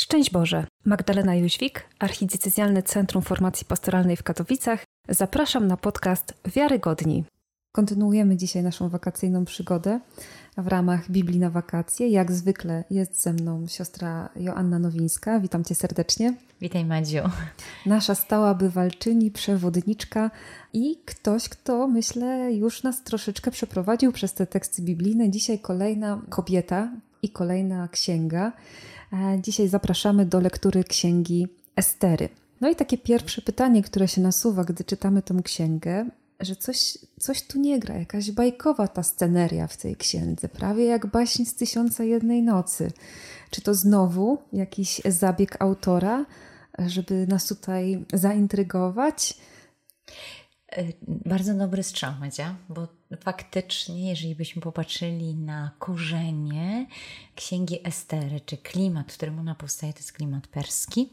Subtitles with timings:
[0.00, 0.66] Szczęść Boże!
[0.84, 4.84] Magdalena Jóźwik, Archidiecezjalne Centrum Formacji Pastoralnej w Katowicach.
[5.08, 7.24] Zapraszam na podcast Wiarygodni.
[7.72, 10.00] Kontynuujemy dzisiaj naszą wakacyjną przygodę
[10.56, 12.08] w ramach Biblii na wakacje.
[12.08, 15.40] Jak zwykle jest ze mną siostra Joanna Nowińska.
[15.40, 16.34] Witam Cię serdecznie.
[16.60, 17.22] Witaj Madziu.
[17.86, 20.30] Nasza stała bywalczyni, przewodniczka
[20.72, 25.30] i ktoś, kto myślę już nas troszeczkę przeprowadził przez te teksty biblijne.
[25.30, 26.88] Dzisiaj kolejna kobieta
[27.22, 28.52] i kolejna księga.
[29.38, 32.28] Dzisiaj zapraszamy do lektury księgi Estery.
[32.60, 36.10] No i takie pierwsze pytanie, które się nasuwa, gdy czytamy tę księgę,
[36.40, 41.06] że coś, coś tu nie gra, jakaś bajkowa ta sceneria w tej księdze, prawie jak
[41.06, 42.92] baśń z Tysiąca Jednej Nocy.
[43.50, 46.26] Czy to znowu jakiś zabieg autora,
[46.78, 49.38] żeby nas tutaj zaintrygować?
[50.72, 56.86] E, bardzo dobry strzał, Madzia, bo faktycznie, jeżeli byśmy popatrzyli na korzenie
[57.34, 61.08] księgi Estery, czy klimat, w którym ona powstaje, to jest klimat perski,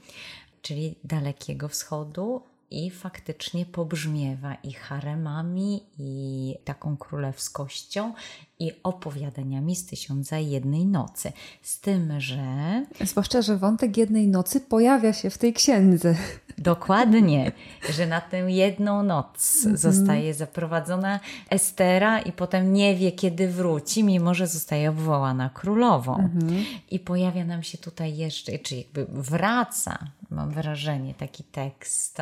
[0.62, 8.14] czyli Dalekiego Wschodu, i faktycznie pobrzmiewa i haremami, i taką królewskością,
[8.60, 11.32] i opowiadaniami z Tysiąca Jednej Nocy.
[11.62, 12.86] Z tym, że.
[13.02, 16.16] Zwłaszcza, że wątek jednej nocy pojawia się w tej księdze.
[16.58, 17.52] Dokładnie,
[17.90, 19.80] że na tę jedną noc mm -hmm.
[19.80, 21.20] zostaje zaprowadzona
[21.50, 26.16] Estera i potem nie wie, kiedy wróci, mimo że zostaje obwołana królową.
[26.16, 26.64] Mm -hmm.
[26.92, 32.18] I pojawia nam się tutaj jeszcze, czy jakby wraca, mam wrażenie, taki tekst.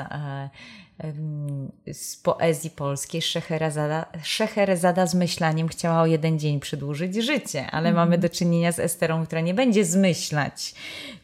[1.93, 7.95] Z poezji polskiej Szeherezada, Szeherezada z myślaniem chciała o jeden dzień przedłużyć życie, ale mm.
[7.95, 10.75] mamy do czynienia z Esterą, która nie będzie zmyślać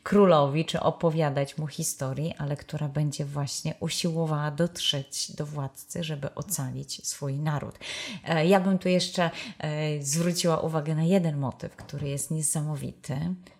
[0.04, 7.08] królowi czy opowiadać mu historii, ale która będzie właśnie usiłowała dotrzeć do władcy, żeby ocalić
[7.08, 7.80] swój naród.
[8.28, 13.18] E, ja bym tu jeszcze e, zwróciła uwagę na jeden motyw, który jest niesamowity.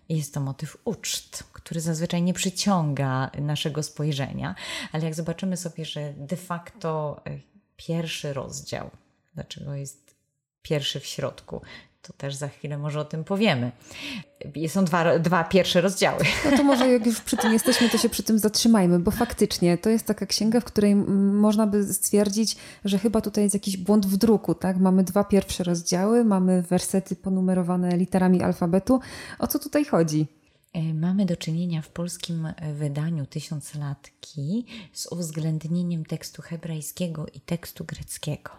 [0.08, 4.54] Jest to motyw uczt, który zazwyczaj nie przyciąga naszego spojrzenia,
[4.92, 7.38] ale jak zobaczymy sobie, że de facto e,
[7.76, 8.90] pierwszy rozdział,
[9.34, 10.14] dlaczego jest
[10.62, 11.60] pierwszy w środku,
[12.02, 13.72] to też za chwilę może o tym powiemy.
[14.68, 16.24] Są dwa, dwa pierwsze rozdziały.
[16.50, 19.78] No to może jak już przy tym jesteśmy, to się przy tym zatrzymajmy, bo faktycznie
[19.78, 24.06] to jest taka księga, w której można by stwierdzić, że chyba tutaj jest jakiś błąd
[24.06, 24.54] w druku.
[24.54, 24.76] Tak?
[24.76, 29.00] Mamy dwa pierwsze rozdziały, mamy wersety ponumerowane literami alfabetu.
[29.38, 30.26] O co tutaj chodzi?
[30.72, 38.50] E, mamy do czynienia w polskim wydaniu Tysiąclatki z uwzględnieniem tekstu hebrajskiego i tekstu greckiego.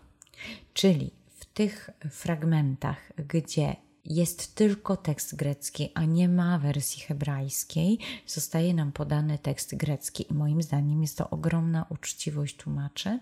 [0.74, 1.12] Czyli
[1.54, 3.76] tych fragmentach, gdzie
[4.06, 10.26] jest tylko tekst grecki, a nie ma wersji hebrajskiej, zostaje nam podany tekst grecki.
[10.32, 13.20] I moim zdaniem jest to ogromna uczciwość tłumaczy,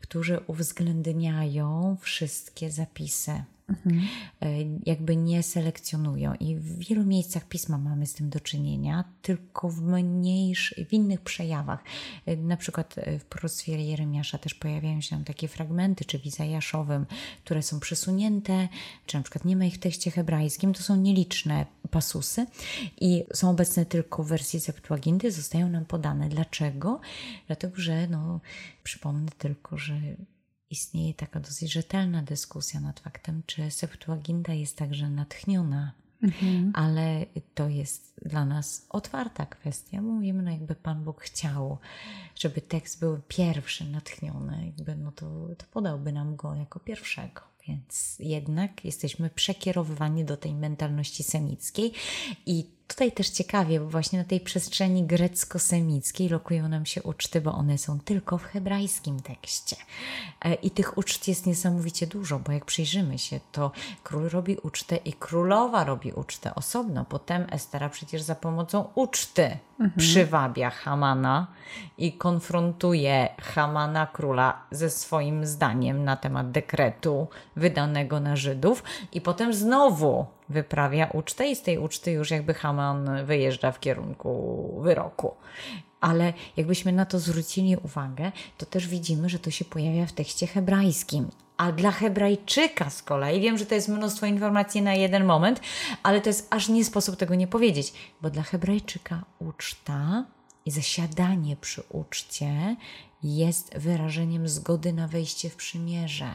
[0.00, 4.08] którzy uwzględniają wszystkie zapisy Mhm.
[4.86, 6.34] Jakby nie selekcjonują.
[6.34, 11.20] I w wielu miejscach pisma mamy z tym do czynienia, tylko w mniejszych, w innych
[11.20, 11.84] przejawach.
[12.26, 17.06] E, na przykład e, w proroctwie Jeremiasza też pojawiają się takie fragmenty, czy w Izajaszowym,
[17.44, 18.68] które są przesunięte,
[19.06, 20.72] czy na przykład nie ma ich w tekście hebrajskim.
[20.74, 22.46] To są nieliczne pasusy
[23.00, 26.28] i są obecne tylko w wersji Septuaginty, zostają nam podane.
[26.28, 27.00] Dlaczego?
[27.46, 28.40] Dlatego, że no,
[28.82, 30.00] przypomnę tylko, że
[30.74, 35.92] istnieje taka dosyć rzetelna dyskusja nad faktem, czy Septuaginta jest także natchniona,
[36.22, 36.72] mhm.
[36.74, 40.02] ale to jest dla nas otwarta kwestia.
[40.02, 41.78] Mówimy, no jakby Pan Bóg chciał,
[42.34, 45.26] żeby tekst był pierwszy natchniony, jakby, no to,
[45.58, 47.40] to podałby nam go jako pierwszego.
[47.68, 51.92] Więc jednak jesteśmy przekierowywani do tej mentalności semickiej
[52.46, 57.52] i tutaj też ciekawie, bo właśnie na tej przestrzeni grecko-semickiej lokują nam się uczty, bo
[57.52, 59.76] one są tylko w hebrajskim tekście.
[60.44, 63.72] E, I tych uczt jest niesamowicie dużo, bo jak przyjrzymy się, to
[64.02, 67.04] król robi ucztę i królowa robi ucztę osobno.
[67.04, 69.92] Potem Estera przecież za pomocą uczty mhm.
[69.98, 71.46] przywabia Hamana
[71.98, 79.54] i konfrontuje Hamana króla ze swoim zdaniem na temat dekretu wydanego na Żydów i potem
[79.54, 85.34] znowu wyprawia ucztę i z tej uczty już jakby Haman wyjeżdża w kierunku wyroku.
[86.00, 90.46] Ale jakbyśmy na to zwrócili uwagę, to też widzimy, że to się pojawia w tekście
[90.46, 91.30] hebrajskim.
[91.56, 95.60] A dla Hebrajczyka z kolei, wiem, że to jest mnóstwo informacji na jeden moment,
[96.02, 97.92] ale to jest aż nie sposób tego nie powiedzieć,
[98.22, 100.24] bo dla Hebrajczyka uczta
[100.66, 102.76] i zasiadanie przy uczcie
[103.22, 106.30] jest wyrażeniem zgody na wejście w przymierze.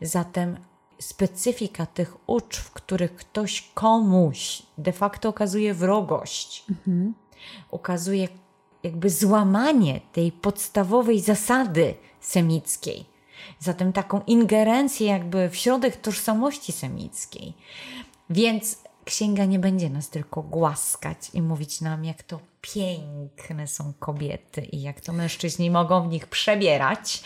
[0.00, 0.56] Zatem
[1.00, 7.14] specyfika tych ucz, w których ktoś komuś de facto okazuje wrogość, mhm.
[7.70, 8.28] ukazuje
[8.82, 13.17] jakby złamanie tej podstawowej zasady semickiej.
[13.58, 17.54] Zatem taką ingerencję jakby w środek tożsamości semickiej.
[18.30, 24.60] Więc księga nie będzie nas tylko głaskać i mówić nam, jak to piękne są kobiety
[24.60, 27.22] i jak to mężczyźni mogą w nich przebierać,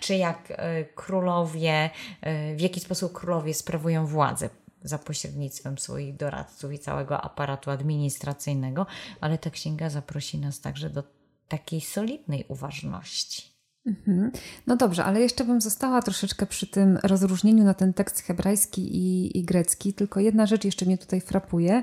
[0.00, 1.90] czy jak e, królowie,
[2.20, 4.48] e, w jaki sposób królowie sprawują władzę
[4.82, 8.86] za pośrednictwem swoich doradców i całego aparatu administracyjnego,
[9.20, 11.02] ale ta księga zaprosi nas także do
[11.48, 13.53] takiej solidnej uważności.
[13.86, 14.30] Mhm.
[14.66, 19.38] No dobrze, ale jeszcze bym została troszeczkę przy tym rozróżnieniu na ten tekst hebrajski i,
[19.38, 19.92] i grecki.
[19.92, 21.82] Tylko jedna rzecz jeszcze mnie tutaj frapuje.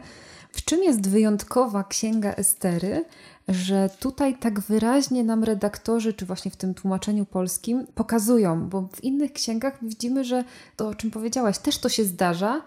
[0.51, 3.05] W czym jest wyjątkowa księga Estery,
[3.47, 9.03] że tutaj tak wyraźnie nam redaktorzy, czy właśnie w tym tłumaczeniu polskim, pokazują, bo w
[9.03, 10.43] innych księgach widzimy, że
[10.75, 12.61] to, o czym powiedziałaś, też to się zdarza,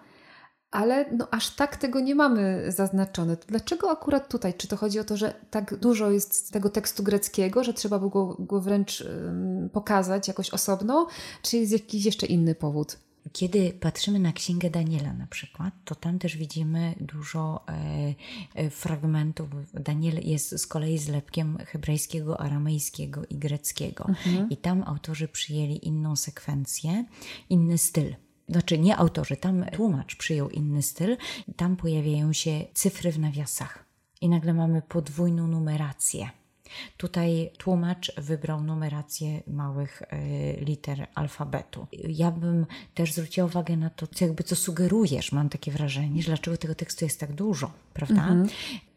[0.74, 3.36] ale no aż tak tego nie mamy zaznaczone.
[3.48, 4.54] Dlaczego akurat tutaj?
[4.54, 8.10] Czy to chodzi o to, że tak dużo jest tego tekstu greckiego, że trzeba by
[8.38, 9.04] go, wręcz
[9.72, 11.06] pokazać jakoś osobno,
[11.42, 12.98] czy jest jakiś jeszcze inny powód?
[13.32, 18.14] Kiedy patrzymy na Księgę Daniela na przykład, to tam też widzimy dużo e,
[18.54, 19.48] e, fragmentów.
[19.74, 24.04] Daniel jest z kolei zlepkiem hebrajskiego, aramejskiego i greckiego.
[24.08, 24.50] Mhm.
[24.50, 27.04] I tam autorzy przyjęli inną sekwencję,
[27.50, 28.14] inny styl
[28.48, 31.16] znaczy nie autorzy, tam tłumacz przyjął inny styl,
[31.56, 33.84] tam pojawiają się cyfry w nawiasach
[34.20, 36.30] i nagle mamy podwójną numerację.
[36.96, 41.86] Tutaj tłumacz wybrał numerację małych y, liter alfabetu.
[41.92, 46.26] Ja bym też zwróciła uwagę na to, co jakby co sugerujesz, mam takie wrażenie, że
[46.26, 48.22] dlaczego tego tekstu jest tak dużo, prawda?
[48.22, 48.48] Mhm.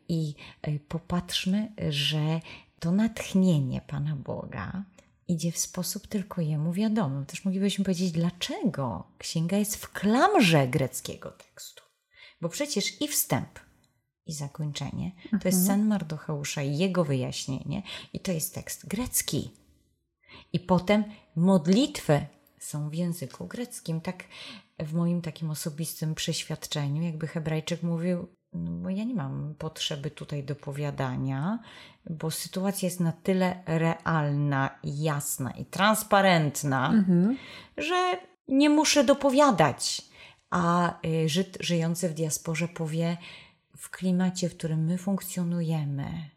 [0.09, 0.33] I
[0.67, 2.41] y, popatrzmy, że
[2.79, 4.83] to natchnienie Pana Boga
[5.27, 7.25] idzie w sposób tylko jemu wiadomy.
[7.25, 11.83] Też moglibyśmy powiedzieć, dlaczego księga jest w klamrze greckiego tekstu.
[12.41, 13.59] Bo przecież i wstęp,
[14.25, 15.41] i zakończenie mhm.
[15.41, 15.79] to jest mhm.
[15.79, 17.83] sen Mardocheusza i jego wyjaśnienie,
[18.13, 19.51] i to jest tekst grecki.
[20.53, 21.03] I potem
[21.35, 22.25] modlitwy
[22.59, 24.01] są w języku greckim.
[24.01, 24.23] Tak
[24.79, 31.59] w moim takim osobistym przeświadczeniu, jakby Hebrajczyk mówił, bo ja nie mam potrzeby tutaj dopowiadania,
[32.09, 37.37] bo sytuacja jest na tyle realna, jasna i transparentna, mhm.
[37.77, 38.17] że
[38.47, 40.01] nie muszę dopowiadać.
[40.49, 43.17] A y, Żyd żyjący w diasporze powie,
[43.77, 46.29] w klimacie, w którym my funkcjonujemy,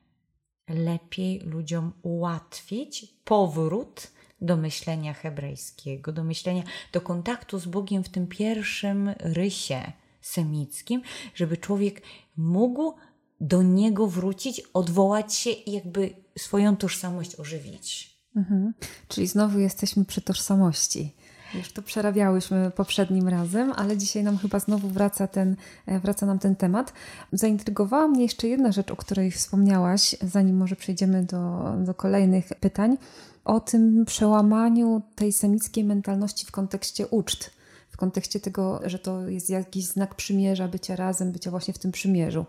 [0.68, 4.10] lepiej ludziom ułatwić powrót
[4.40, 6.62] do myślenia hebrajskiego, do myślenia,
[6.92, 11.02] do kontaktu z Bogiem w tym pierwszym rysie semickim,
[11.34, 12.02] żeby człowiek
[12.36, 12.94] mógł
[13.40, 18.16] do niego wrócić, odwołać się i jakby swoją tożsamość ożywić.
[18.36, 18.74] Mhm.
[19.08, 21.14] Czyli znowu jesteśmy przy tożsamości.
[21.54, 25.56] Już to przerabiałyśmy poprzednim razem, ale dzisiaj nam chyba znowu wraca, ten,
[25.86, 26.92] e, wraca nam ten temat.
[27.32, 32.96] Zaintrygowała mnie jeszcze jedna rzecz, o której wspomniałaś, zanim może przejdziemy do, do kolejnych pytań,
[33.44, 37.59] o tym przełamaniu tej semickiej mentalności w kontekście uczt
[38.00, 42.46] kontekście tego, że to jest jakiś znak przymierza, bycia razem, bycia właśnie w tym przymierzu.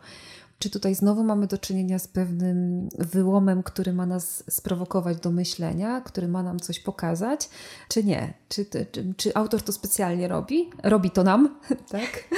[0.59, 6.01] Czy tutaj znowu mamy do czynienia z pewnym wyłomem, który ma nas sprowokować do myślenia,
[6.01, 7.49] który ma nam coś pokazać,
[7.87, 8.33] czy nie?
[8.49, 8.85] Czy, czy,
[9.17, 10.69] czy autor to specjalnie robi?
[10.83, 11.59] Robi to nam,
[11.95, 12.29] tak?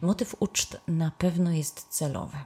[0.00, 2.36] Motyw uczt na pewno jest celowy.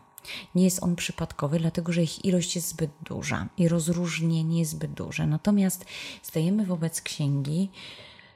[0.55, 4.93] Nie jest on przypadkowy, dlatego że ich ilość jest zbyt duża i rozróżnienie jest zbyt
[4.93, 5.27] duże.
[5.27, 5.85] Natomiast
[6.23, 7.71] stajemy wobec księgi,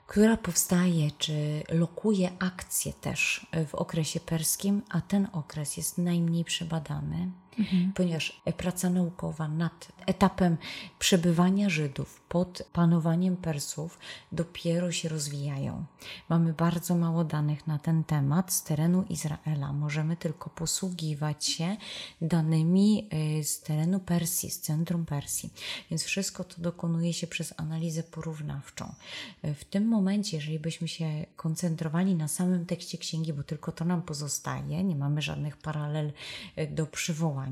[0.08, 7.30] która powstaje czy lokuje akcje też w okresie perskim, a ten okres jest najmniej przebadany
[7.58, 7.92] mhm.
[7.94, 10.56] ponieważ praca naukowa nad etapem
[10.98, 13.98] przebywania Żydów pod panowaniem Persów
[14.32, 15.84] dopiero się rozwijają.
[16.28, 19.72] Mamy bardzo mało danych na ten temat z terenu Izraela.
[19.72, 21.76] Możemy tylko posługiwać się
[22.20, 23.08] danymi
[23.40, 25.50] y, z terenu Persji, z centrum Persji.
[25.90, 28.94] Więc wszystko to dokonuje się przez analizę porównawczą.
[29.42, 34.02] W tym momencie, jeżeli byśmy się koncentrowali na samym tekście księgi, bo tylko to nam
[34.02, 36.12] pozostaje, nie mamy żadnych paralel
[36.58, 37.47] y, do przywołania,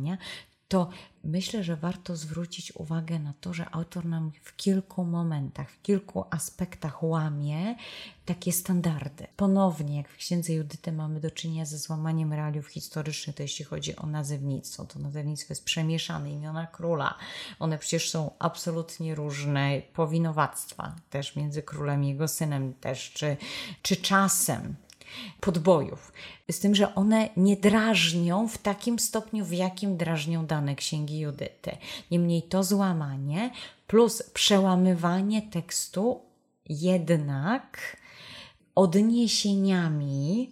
[0.69, 0.89] to
[1.25, 6.25] myślę, że warto zwrócić uwagę na to, że autor nam w kilku momentach, w kilku
[6.31, 7.77] aspektach łamie
[8.25, 9.27] takie standardy.
[9.37, 13.97] Ponownie, jak w księdze Judyty mamy do czynienia ze złamaniem realiów historycznych, to jeśli chodzi
[13.97, 17.15] o nazewnictwo, to nazewnictwo jest przemieszane, imiona króla.
[17.59, 23.37] One przecież są absolutnie różne, powinowactwa też między królem i jego synem też, czy,
[23.83, 24.75] czy czasem
[25.41, 26.13] podbojów.
[26.51, 31.77] Z tym, że one nie drażnią w takim stopniu, w jakim drażnią dane księgi Judyty.
[32.11, 33.51] Niemniej to złamanie
[33.87, 36.21] plus przełamywanie tekstu
[36.69, 37.97] jednak
[38.75, 40.51] odniesieniami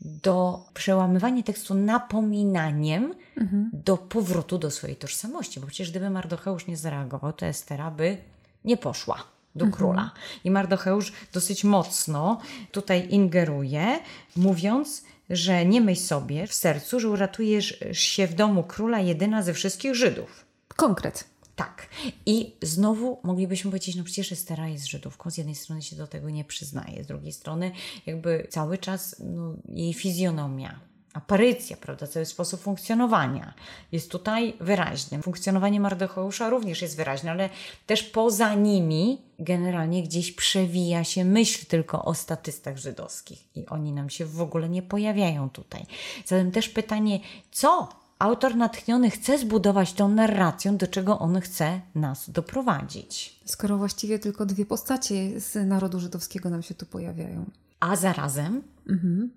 [0.00, 3.70] do przełamywania tekstu napominaniem mhm.
[3.72, 5.60] do powrotu do swojej tożsamości.
[5.60, 8.16] Bo przecież gdyby Mardocheusz nie zareagował, to Estera by
[8.64, 9.72] nie poszła do mhm.
[9.72, 10.10] króla.
[10.44, 12.40] I Mardocheusz dosyć mocno
[12.72, 14.00] tutaj ingeruje,
[14.36, 19.54] mówiąc, że nie myśl sobie w sercu, że uratujesz się w domu króla jedyna ze
[19.54, 20.44] wszystkich Żydów.
[20.76, 21.24] Konkret.
[21.56, 21.88] Tak.
[22.26, 26.30] I znowu moglibyśmy powiedzieć, no przecież Estera jest Żydówką, z jednej strony się do tego
[26.30, 27.70] nie przyznaje, z drugiej strony
[28.06, 30.80] jakby cały czas no, jej fizjonomia,
[31.12, 33.54] aparycja, prawda, cały sposób funkcjonowania
[33.92, 35.22] jest tutaj wyraźny.
[35.22, 37.50] Funkcjonowanie Mardocheusza również jest wyraźne, ale
[37.86, 44.10] też poza nimi generalnie gdzieś przewija się myśl tylko o statystach żydowskich i oni nam
[44.10, 45.86] się w ogóle nie pojawiają tutaj.
[46.26, 47.88] Zatem też pytanie, co
[48.18, 53.40] autor natchniony chce zbudować tą narracją, do czego on chce nas doprowadzić.
[53.44, 57.44] Skoro właściwie tylko dwie postacie z narodu żydowskiego nam się tu pojawiają.
[57.80, 59.30] A zarazem mhm.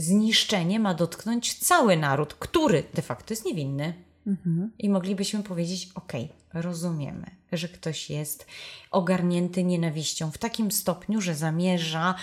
[0.00, 3.94] Zniszczenie ma dotknąć cały naród, który de facto jest niewinny.
[4.26, 4.70] Mhm.
[4.78, 6.12] I moglibyśmy powiedzieć: OK,
[6.54, 8.46] rozumiemy, że ktoś jest
[8.90, 12.14] ogarnięty nienawiścią w takim stopniu, że zamierza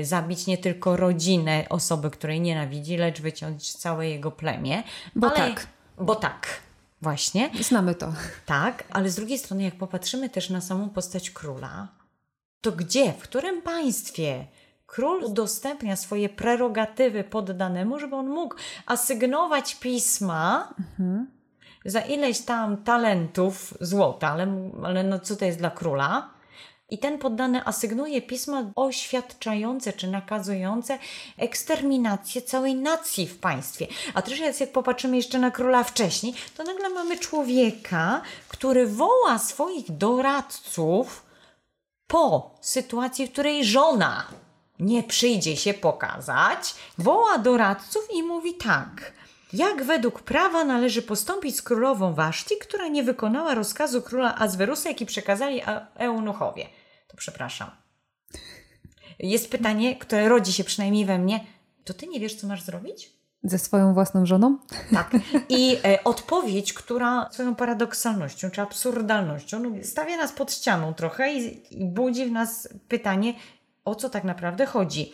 [0.00, 4.82] y, zabić nie tylko rodzinę osoby, której nienawidzi, lecz wyciąć całe jego plemię.
[5.16, 5.66] Bo ale, tak.
[5.98, 6.46] Bo tak.
[7.02, 7.50] Właśnie.
[7.60, 8.12] Znamy to.
[8.46, 11.88] Tak, ale z drugiej strony, jak popatrzymy też na samą postać króla,
[12.60, 14.46] to gdzie, w którym państwie
[14.92, 18.54] król udostępnia swoje prerogatywy poddanemu, żeby on mógł
[18.86, 21.26] asygnować pisma mhm.
[21.84, 26.30] za ileś tam talentów złota, ale, ale no co to jest dla króla?
[26.90, 30.98] I ten poddany asygnuje pisma oświadczające czy nakazujące
[31.38, 33.86] eksterminację całej nacji w państwie.
[34.14, 39.96] A też jak popatrzymy jeszcze na króla wcześniej, to nagle mamy człowieka, który woła swoich
[39.96, 41.26] doradców
[42.06, 44.42] po sytuacji, w której żona
[44.78, 49.12] nie przyjdzie się pokazać, woła doradców i mówi tak.
[49.52, 55.06] Jak według prawa należy postąpić z królową Waszti, która nie wykonała rozkazu króla Azwerusa, jaki
[55.06, 55.60] przekazali
[55.96, 56.66] eunuchowie?
[57.08, 57.70] To przepraszam.
[59.18, 61.40] Jest pytanie, które rodzi się przynajmniej we mnie.
[61.84, 63.12] To ty nie wiesz, co masz zrobić?
[63.44, 64.58] Ze swoją własną żoną?
[64.92, 65.10] Tak.
[65.48, 71.62] I e, odpowiedź, która swoją paradoksalnością czy absurdalnością no, stawia nas pod ścianą trochę i,
[71.82, 73.34] i budzi w nas pytanie,
[73.84, 75.12] o co tak naprawdę chodzi.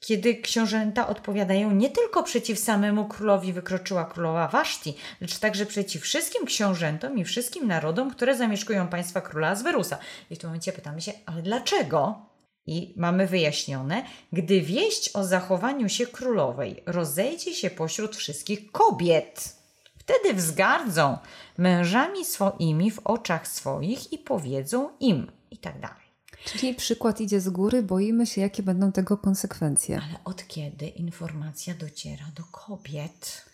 [0.00, 6.46] Kiedy książęta odpowiadają nie tylko przeciw samemu królowi wykroczyła królowa Waszti, lecz także przeciw wszystkim
[6.46, 9.98] książętom i wszystkim narodom, które zamieszkują państwa króla Azwerusa.
[10.30, 12.26] I w tym momencie pytamy się, ale dlaczego?
[12.66, 19.56] I mamy wyjaśnione, gdy wieść o zachowaniu się królowej rozejdzie się pośród wszystkich kobiet,
[19.98, 21.18] wtedy wzgardzą
[21.58, 26.03] mężami swoimi w oczach swoich i powiedzą im i tak dalej.
[26.44, 30.00] Czyli przykład idzie z góry, boimy się, jakie będą tego konsekwencje.
[30.08, 33.44] Ale od kiedy informacja dociera do kobiet?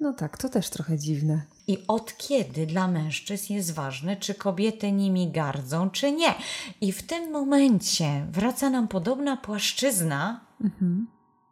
[0.00, 1.42] No tak, to też trochę dziwne.
[1.66, 6.34] I od kiedy dla mężczyzn jest ważne, czy kobiety nimi gardzą, czy nie.
[6.80, 11.06] I w tym momencie wraca nam podobna płaszczyzna, mhm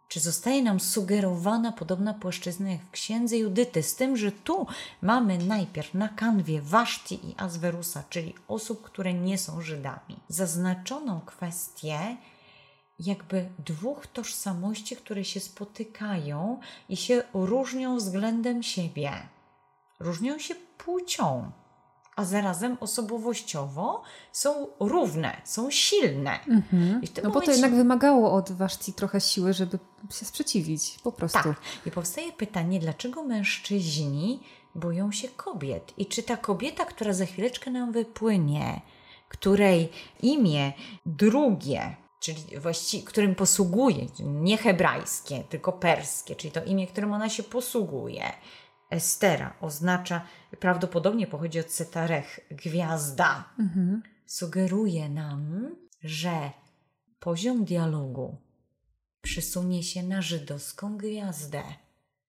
[0.09, 4.67] czy zostaje nam sugerowana podobna płaszczyzna jak w księdze Judyty, z tym, że tu
[5.03, 12.17] mamy najpierw na kanwie Waszti i Azwerusa, czyli osób, które nie są Żydami, zaznaczoną kwestię
[13.01, 19.13] jakby dwóch tożsamości, które się spotykają i się różnią względem siebie.
[20.01, 21.51] Różnią się płcią
[22.19, 26.39] a zarazem osobowościowo są równe, są silne.
[26.41, 26.63] Mhm.
[26.73, 27.23] no momencie...
[27.23, 29.79] bo to jednak wymagało od Waszci trochę siły, żeby
[30.11, 31.43] się sprzeciwić, po prostu.
[31.43, 31.61] Tak.
[31.87, 34.41] I powstaje pytanie, dlaczego mężczyźni
[34.75, 35.93] boją się kobiet?
[35.97, 38.81] I czy ta kobieta, która za chwileczkę nam wypłynie,
[39.29, 39.89] której
[40.23, 40.73] imię
[41.07, 47.43] drugie, czyli właściwie, którym posługuje, nie hebrajskie, tylko perskie, czyli to imię, którym ona się
[47.43, 48.33] posługuje,
[48.91, 50.27] Estera oznacza,
[50.61, 53.55] prawdopodobnie pochodzi od Setarech, gwiazda.
[53.59, 54.03] Mhm.
[54.27, 55.71] Sugeruje nam,
[56.03, 56.51] że
[57.21, 58.37] poziom dialogu
[59.23, 61.63] przesunie się na żydowską gwiazdę.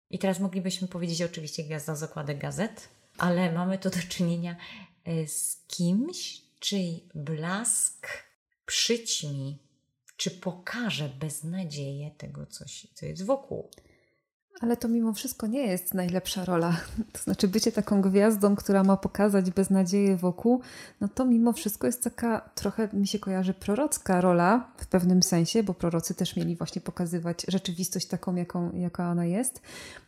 [0.09, 4.55] I teraz moglibyśmy powiedzieć oczywiście gwiazda z okładek gazet, ale mamy tu do czynienia
[5.05, 8.07] e, z kimś, czyj blask
[8.65, 9.59] przyćmi,
[10.17, 13.69] czy pokaże beznadzieję tego, coś, co jest wokół.
[14.61, 16.77] Ale to mimo wszystko nie jest najlepsza rola.
[17.13, 20.61] To znaczy, bycie taką gwiazdą, która ma pokazać beznadzieję wokół,
[21.01, 25.63] no to mimo wszystko jest taka trochę, mi się kojarzy, prorocka rola w pewnym sensie,
[25.63, 29.61] bo prorocy też mieli właśnie pokazywać rzeczywistość taką, jaką, jaka ona jest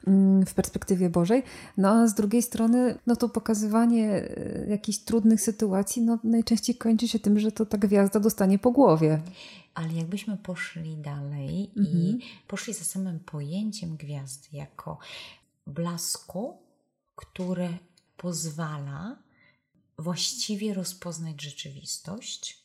[0.07, 1.43] mm, w perspektywie Bożej.
[1.77, 7.07] No a z drugiej strony, no to pokazywanie e, jakichś trudnych sytuacji, no najczęściej kończy
[7.07, 9.19] się tym, że to ta gwiazda dostanie po głowie.
[9.73, 11.97] Ale jakbyśmy poszli dalej mhm.
[11.97, 14.97] i poszli za samym pojęciem gwiazdy jako
[15.67, 16.61] blasku,
[17.15, 17.77] które
[18.17, 19.17] pozwala
[19.97, 22.61] właściwie rozpoznać rzeczywistość,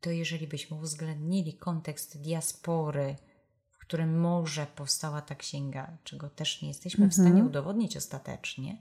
[0.00, 3.16] to jeżeli byśmy uwzględnili kontekst diaspory,
[3.70, 8.78] w którym może powstała ta księga, czego też nie jesteśmy w stanie udowodnić ostatecznie,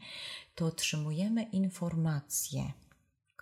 [0.56, 2.72] to otrzymujemy informację,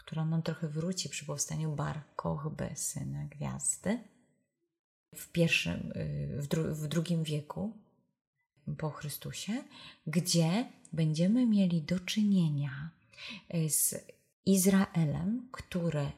[0.05, 3.99] która nam trochę wróci przy powstaniu Bar Kochby, syna gwiazdy,
[5.15, 7.77] w, pierwszym, y, w, dru, w drugim wieku
[8.77, 9.63] po Chrystusie,
[10.07, 12.89] gdzie będziemy mieli do czynienia
[13.53, 13.95] y, z
[14.45, 16.11] Izraelem, który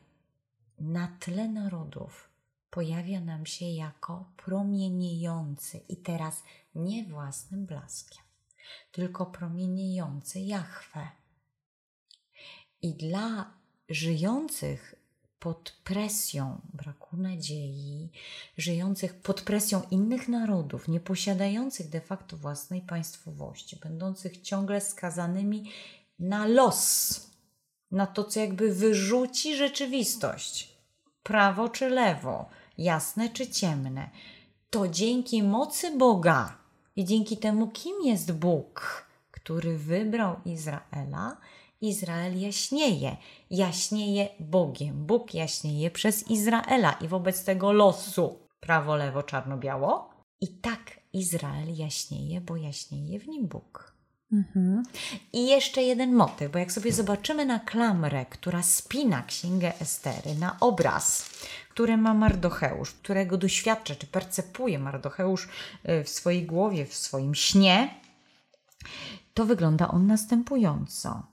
[0.80, 2.30] na tle narodów
[2.70, 6.44] pojawia nam się jako promieniejący i teraz
[6.76, 8.24] nie własnym blaskiem,
[8.92, 11.08] tylko promieniejący Jahwe.
[12.82, 13.54] I dla
[13.90, 14.96] żyjących
[15.40, 18.12] pod presją braku nadziei,
[18.58, 25.72] żyjących pod presją innych narodów, nie posiadających de facto własnej państwowości, będących ciągle skazanymi
[26.20, 27.22] na los,
[27.92, 30.78] na to, co jakby wyrzuci rzeczywistość,
[31.24, 34.10] prawo czy lewo, jasne czy ciemne,
[34.70, 36.58] to dzięki mocy Boga
[36.96, 41.38] i dzięki temu, kim jest Bóg, który wybrał Izraela,
[41.82, 43.18] Izrael jaśnieje.
[43.50, 45.06] Jaśnieje Bogiem.
[45.06, 50.10] Bóg jaśnieje przez Izraela i wobec tego losu prawo, lewo, czarno, biało.
[50.42, 53.96] I tak Izrael jaśnieje, bo jaśnieje w nim Bóg.
[54.32, 54.84] Mhm.
[55.34, 60.58] I jeszcze jeden motyw, bo jak sobie zobaczymy na klamrę, która spina księgę Estery, na
[60.60, 61.30] obraz,
[61.70, 65.50] który ma Mardocheusz, którego doświadcza czy percepuje Mardocheusz
[65.90, 67.90] y, w swojej głowie, w swoim śnie,
[69.34, 71.24] to wygląda on następująco.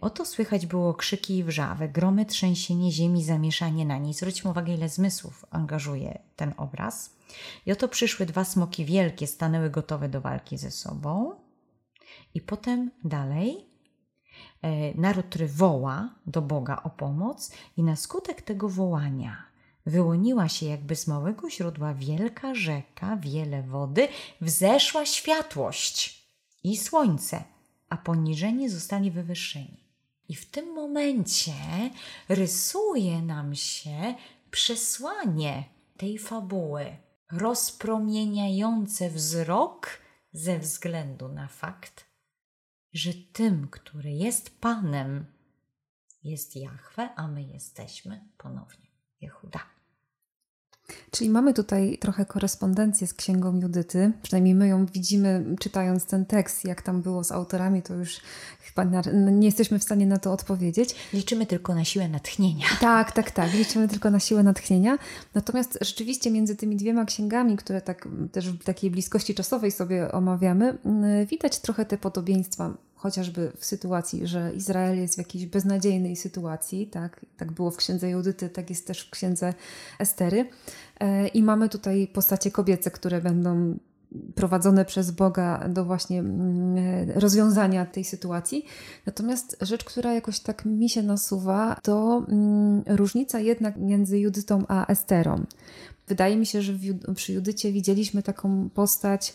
[0.00, 4.14] Oto słychać było krzyki i wrzawy, gromy, trzęsienie ziemi, zamieszanie na niej.
[4.14, 7.16] Zwróćmy uwagę, ile zmysłów angażuje ten obraz.
[7.66, 11.34] I oto przyszły dwa smoki wielkie, stanęły gotowe do walki ze sobą.
[12.34, 13.66] I potem dalej
[14.62, 19.42] e, naród, który woła do Boga o pomoc, i na skutek tego wołania
[19.86, 24.08] wyłoniła się jakby z małego źródła wielka rzeka, wiele wody,
[24.40, 26.26] wzeszła światłość
[26.64, 27.44] i słońce,
[27.88, 29.85] a poniżeni zostali wywyższeni.
[30.28, 31.52] I w tym momencie
[32.28, 34.14] rysuje nam się
[34.50, 35.64] przesłanie
[35.96, 36.96] tej fabuły,
[37.32, 40.00] rozpromieniające wzrok
[40.32, 42.04] ze względu na fakt,
[42.92, 45.26] że tym, który jest Panem,
[46.22, 48.86] jest Jahwe, a my jesteśmy ponownie
[49.20, 49.75] Jehuda.
[51.10, 54.12] Czyli mamy tutaj trochę korespondencję z księgą Judyty.
[54.22, 56.64] Przynajmniej my ją widzimy, czytając ten tekst.
[56.64, 58.20] Jak tam było z autorami, to już
[58.60, 60.94] chyba na, nie jesteśmy w stanie na to odpowiedzieć.
[61.12, 62.66] Liczymy tylko na siłę natchnienia.
[62.80, 63.54] Tak, tak, tak.
[63.54, 64.98] Liczymy tylko na siłę natchnienia.
[65.34, 70.78] Natomiast rzeczywiście między tymi dwiema księgami, które tak też w takiej bliskości czasowej sobie omawiamy,
[71.30, 77.26] widać trochę te podobieństwa chociażby w sytuacji, że Izrael jest w jakiejś beznadziejnej sytuacji, tak,
[77.36, 79.54] tak było w księdze Judyty, tak jest też w księdze
[79.98, 80.48] Estery.
[81.00, 83.78] E, I mamy tutaj postacie kobiece, które będą
[84.34, 88.64] prowadzone przez Boga do właśnie mm, e, rozwiązania tej sytuacji.
[89.06, 94.86] Natomiast rzecz, która jakoś tak mi się nasuwa, to mm, różnica jednak między Judytą a
[94.86, 95.44] Esterą.
[96.08, 96.72] Wydaje mi się, że
[97.14, 99.34] przy Judycie widzieliśmy taką postać,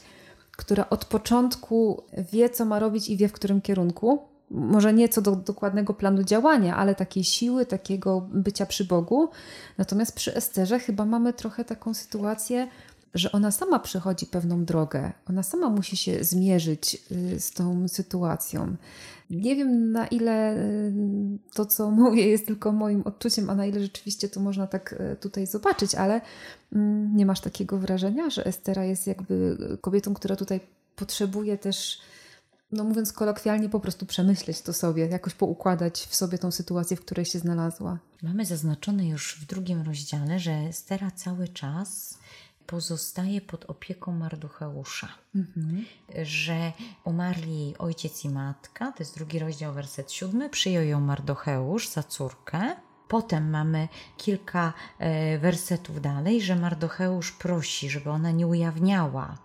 [0.61, 4.19] która od początku wie, co ma robić i wie, w którym kierunku.
[4.49, 9.29] Może nie co do dokładnego planu działania, ale takiej siły, takiego bycia przy Bogu.
[9.77, 12.67] Natomiast przy Esterze chyba mamy trochę taką sytuację,
[13.13, 18.75] że ona sama przechodzi pewną drogę, ona sama musi się zmierzyć y, z tą sytuacją.
[19.31, 20.93] Nie wiem, na ile y,
[21.53, 25.15] to, co mówię, jest tylko moim odczuciem, a na ile rzeczywiście to można tak y,
[25.15, 26.21] tutaj zobaczyć, ale
[26.73, 30.59] mm, nie masz takiego wrażenia, że Estera jest jakby kobietą, która tutaj
[30.95, 32.01] potrzebuje też,
[32.71, 37.01] no mówiąc kolokwialnie, po prostu przemyśleć to sobie, jakoś poukładać w sobie tą sytuację, w
[37.01, 37.99] której się znalazła.
[38.23, 42.17] Mamy zaznaczone już w drugim rozdziale, że Estera cały czas
[42.71, 45.07] pozostaje pod opieką Marducheusza.
[45.35, 45.85] Mhm.
[46.23, 46.71] Że
[47.03, 52.03] umarli jej ojciec i matka, to jest drugi rozdział, werset siódmy, przyjął ją Mardocheusz za
[52.03, 52.75] córkę.
[53.07, 59.37] Potem mamy kilka e, wersetów dalej, że Mardocheusz prosi, żeby ona nie ujawniała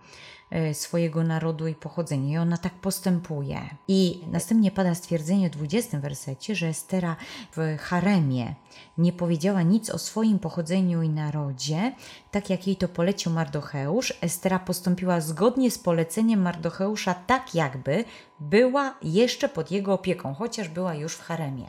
[0.73, 2.33] swojego narodu i pochodzenia.
[2.33, 3.61] I ona tak postępuje.
[3.87, 7.15] I następnie pada stwierdzenie w 20 wersecie, że Estera
[7.57, 8.55] w haremie
[8.97, 11.95] nie powiedziała nic o swoim pochodzeniu i narodzie,
[12.31, 14.13] tak jak jej to polecił Mardocheusz.
[14.21, 18.05] Estera postąpiła zgodnie z poleceniem Mardocheusza, tak jakby
[18.39, 21.65] była jeszcze pod jego opieką, chociaż była już w haremie.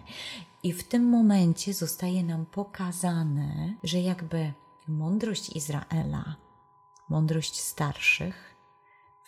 [0.62, 4.52] I w tym momencie zostaje nam pokazane, że jakby
[4.88, 6.36] mądrość Izraela,
[7.08, 8.47] mądrość starszych,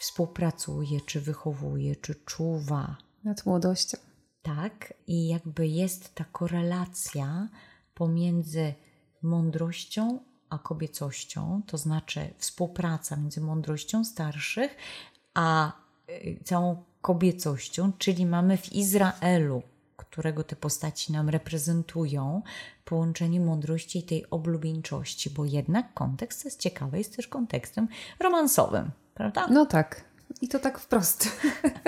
[0.01, 2.97] współpracuje, czy wychowuje, czy czuwa.
[3.25, 3.99] Nad młodością.
[4.43, 7.49] Tak, i jakby jest ta korelacja
[7.95, 8.75] pomiędzy
[9.23, 10.19] mądrością
[10.51, 14.77] a kobiecością, to znaczy współpraca między mądrością starszych
[15.35, 15.73] a
[16.11, 19.63] y, całą kobiecością, czyli mamy w Izraelu,
[19.97, 22.43] którego te postaci nam reprezentują,
[22.85, 27.89] połączenie mądrości i tej oblubieńczości, bo jednak kontekst jest ciekawy, jest też kontekstem
[28.21, 29.47] romansowym, prawda?
[29.51, 30.05] No tak.
[30.41, 31.29] I to tak wprost.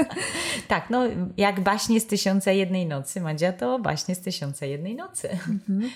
[0.69, 1.03] tak, no
[1.37, 5.29] jak baśnie z Tysiąca Jednej Nocy, Madzia, to baśnie z Tysiąca Jednej Nocy.
[5.31, 5.91] Mhm.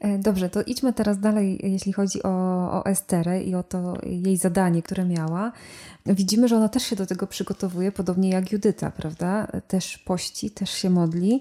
[0.00, 2.28] E, dobrze, to idźmy teraz dalej, jeśli chodzi o,
[2.72, 5.52] o Esterę i o to jej zadanie, które miała.
[6.06, 9.46] Widzimy, że ona też się do tego przygotowuje, podobnie jak Judyta, prawda?
[9.68, 11.40] Też pości, też się modli.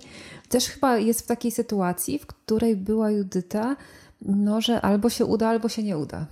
[0.50, 3.76] Też chyba jest w takiej sytuacji, w której była Judyta,
[4.22, 6.26] no, że albo się uda, albo się nie uda.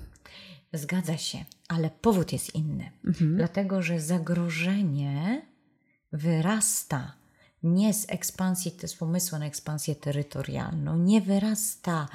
[0.74, 1.38] Zgadza się,
[1.72, 2.92] ale powód jest inny.
[3.06, 3.38] Mhm.
[3.38, 5.42] Dlatego, że zagrożenie
[6.14, 7.14] wyrasta
[7.64, 12.08] nie z ekspansji, to jest pomysłu na ekspansję terytorialną, nie wyrasta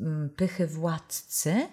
[0.00, 1.68] mm, pychy władcy,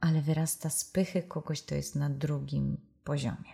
[0.00, 3.52] ale wyrasta z pychy kogoś, kto jest na drugim poziomie.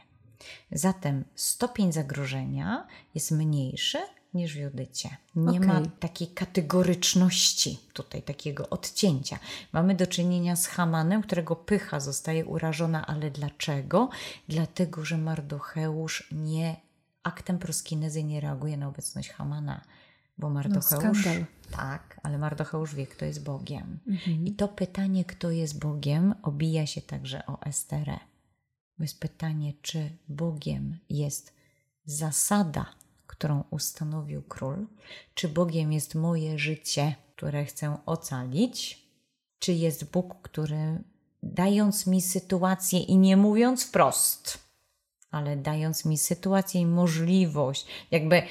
[0.72, 3.98] Zatem stopień zagrożenia jest mniejszy
[4.34, 5.16] niż w Judycie.
[5.36, 5.68] Nie okay.
[5.68, 9.38] ma takiej kategoryczności tutaj, takiego odcięcia.
[9.72, 14.08] Mamy do czynienia z Hamanem, którego pycha zostaje urażona, ale dlaczego?
[14.48, 16.76] Dlatego, że Mardocheusz nie
[17.22, 19.80] aktem proskinezy nie reaguje na obecność Hamana,
[20.38, 21.26] bo no, Mardocheusz...
[21.26, 21.32] No,
[21.70, 23.98] tak, ale Mardocheusz wie, kto jest Bogiem.
[24.06, 24.46] Mhm.
[24.46, 28.18] I to pytanie, kto jest Bogiem, obija się także o Esterę.
[28.98, 31.52] Bo jest pytanie, czy Bogiem jest
[32.04, 32.86] zasada,
[33.34, 34.86] którą ustanowił król,
[35.34, 39.04] czy Bogiem jest moje życie, które chcę ocalić,
[39.58, 41.02] czy jest Bóg, który
[41.42, 44.58] dając mi sytuację i nie mówiąc wprost,
[45.30, 48.42] ale dając mi sytuację i możliwość, jakby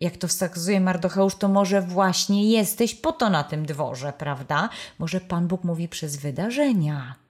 [0.00, 4.68] jak to wskazuje Mardocheusz, to może właśnie jesteś po to na tym dworze, prawda?
[4.98, 7.25] Może Pan Bóg mówi przez wydarzenia.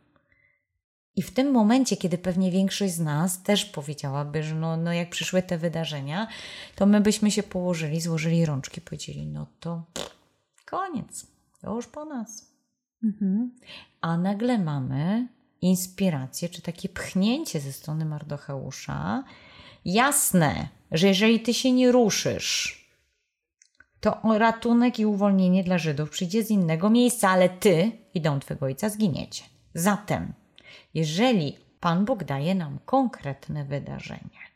[1.17, 5.11] I w tym momencie, kiedy pewnie większość z nas też powiedziałaby, że no, no jak
[5.11, 6.29] przyszły te wydarzenia,
[6.75, 9.85] to my byśmy się położyli, złożyli rączki, powiedzieli, no to
[10.65, 11.27] koniec,
[11.61, 12.53] to już po nas.
[13.05, 13.51] Mhm.
[14.01, 15.29] A nagle mamy
[15.61, 19.25] inspirację, czy takie pchnięcie ze strony Mardocheusza.
[19.85, 22.87] Jasne, że jeżeli ty się nie ruszysz,
[24.01, 28.67] to ratunek i uwolnienie dla Żydów przyjdzie z innego miejsca, ale ty i dom twego
[28.67, 29.45] ojca zginiecie.
[29.75, 30.33] Zatem,
[30.95, 34.47] jeżeli Pan Bóg daje nam konkretne wydarzenie,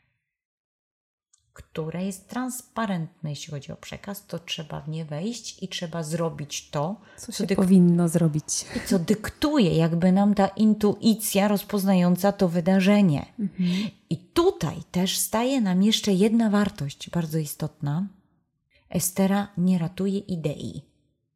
[1.53, 6.69] które jest transparentne, jeśli chodzi o przekaz, to trzeba w nie wejść i trzeba zrobić
[6.69, 8.65] to, co się powinno zrobić.
[8.75, 13.25] I co dyktuje jakby nam ta intuicja rozpoznająca to wydarzenie.
[13.39, 13.89] Mhm.
[14.09, 18.07] I tutaj też staje nam jeszcze jedna wartość bardzo istotna.
[18.89, 20.81] Estera nie ratuje idei.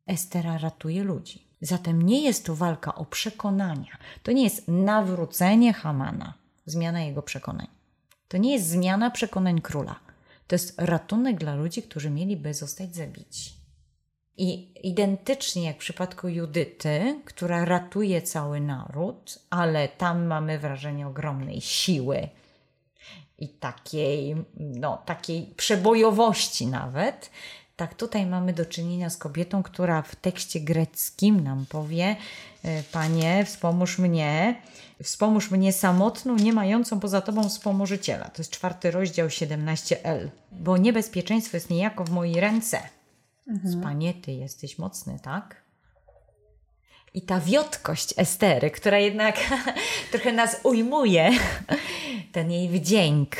[0.08, 1.44] Estera ratuje ludzi.
[1.65, 3.97] Zatem nie jest to walka o przekonania.
[4.23, 6.34] To nie jest nawrócenie Hamana,
[6.65, 7.67] zmiana jego przekonań.
[8.28, 9.99] To nie jest zmiana przekonań króla.
[10.47, 13.54] To jest ratunek dla ludzi, którzy mieliby zostać zabici.
[14.38, 21.62] I identycznie jak w przypadku Judyty, która ratuje cały naród, ale tam mamy wrażenie ogromnej
[21.62, 22.30] siły
[23.38, 27.32] i takiej, no, takiej przebojowości nawet,
[27.75, 32.15] tak tutaj mamy do czynienia z kobietą, która w tekście greckim nam powie:
[32.63, 34.55] e, Panie, wspomóż mnie,
[35.03, 38.25] Wspomóż mnie samotną, nie mającą poza Tobą wspomożyciela.
[38.25, 40.29] To jest czwarty rozdział 17l.
[40.51, 42.79] Bo niebezpieczeństwo jest niejako w mojej ręce.
[43.47, 43.81] Mhm.
[43.81, 45.65] Panie, Ty jesteś mocny, tak?
[47.13, 49.35] I ta wiotkość Estery, która jednak
[50.11, 51.31] trochę nas ujmuje,
[52.31, 53.35] ten jej wdzięk,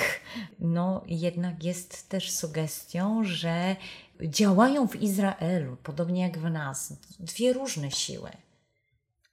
[0.60, 3.76] no jednak jest też sugestią, że
[4.22, 8.32] działają w Izraelu, podobnie jak w nas, dwie różne siły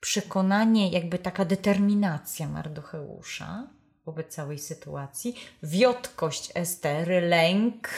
[0.03, 3.69] przekonanie, jakby taka determinacja Mardocheusza
[4.07, 7.89] wobec całej sytuacji, wiotkość Estery, lęk,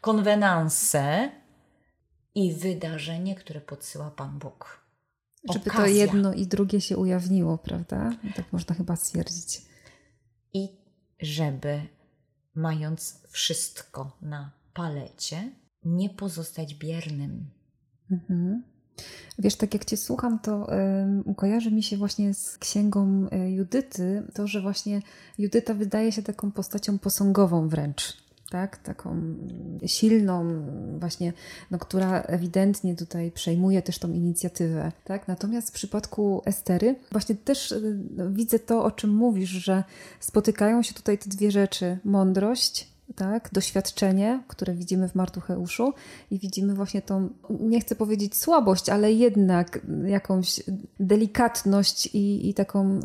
[0.00, 1.30] konwenanse
[2.34, 4.82] i wydarzenie, które podsyła Pan Bóg.
[5.52, 8.10] Żeby to jedno i drugie się ujawniło, prawda?
[8.36, 9.62] Tak można chyba stwierdzić.
[10.52, 10.68] I
[11.20, 11.82] żeby,
[12.54, 15.52] mając wszystko na palecie,
[15.84, 17.46] nie pozostać biernym.
[18.10, 18.62] Mhm.
[19.38, 20.76] Wiesz, tak jak Cię słucham, to
[21.30, 25.02] y, kojarzy mi się właśnie z księgą y, Judyty, to, że właśnie
[25.38, 28.22] Judyta wydaje się taką postacią posągową wręcz.
[28.50, 29.34] Tak, taką
[29.86, 30.62] silną,
[30.98, 31.32] właśnie,
[31.70, 34.92] no, która ewidentnie tutaj przejmuje też tą inicjatywę.
[35.04, 35.28] Tak?
[35.28, 39.84] Natomiast w przypadku Estery, właśnie też y, widzę to, o czym mówisz, że
[40.20, 45.92] spotykają się tutaj te dwie rzeczy: mądrość tak, doświadczenie, które widzimy w Martucheuszu
[46.30, 47.28] i widzimy właśnie tą,
[47.60, 50.60] nie chcę powiedzieć słabość, ale jednak jakąś
[51.00, 53.00] delikatność i, i taką,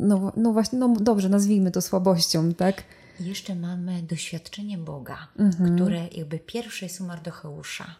[0.00, 2.82] no, no właśnie, no dobrze, nazwijmy to słabością, tak?
[3.20, 5.76] Jeszcze mamy doświadczenie Boga, mhm.
[5.76, 7.94] które jakby pierwsze jest u Mardocheusza,